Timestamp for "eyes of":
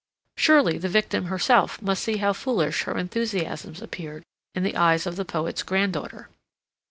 4.75-5.15